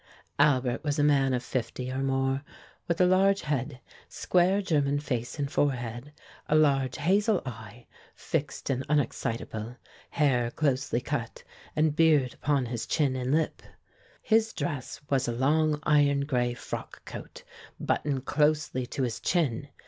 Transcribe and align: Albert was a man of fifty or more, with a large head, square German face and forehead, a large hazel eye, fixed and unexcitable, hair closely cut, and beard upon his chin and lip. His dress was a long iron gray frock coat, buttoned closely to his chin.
Albert 0.39 0.83
was 0.83 0.97
a 0.97 1.03
man 1.03 1.31
of 1.31 1.43
fifty 1.43 1.91
or 1.91 1.99
more, 2.01 2.41
with 2.87 2.99
a 2.99 3.05
large 3.05 3.41
head, 3.41 3.79
square 4.09 4.59
German 4.59 4.97
face 4.99 5.37
and 5.37 5.51
forehead, 5.51 6.11
a 6.49 6.55
large 6.55 6.97
hazel 6.97 7.39
eye, 7.45 7.85
fixed 8.15 8.71
and 8.71 8.83
unexcitable, 8.89 9.77
hair 10.09 10.49
closely 10.49 11.01
cut, 11.01 11.43
and 11.75 11.95
beard 11.95 12.33
upon 12.33 12.65
his 12.65 12.87
chin 12.87 13.15
and 13.15 13.31
lip. 13.31 13.61
His 14.23 14.53
dress 14.53 14.99
was 15.11 15.27
a 15.27 15.31
long 15.33 15.77
iron 15.83 16.21
gray 16.21 16.55
frock 16.55 17.05
coat, 17.05 17.43
buttoned 17.79 18.25
closely 18.25 18.87
to 18.87 19.03
his 19.03 19.19
chin. 19.19 19.67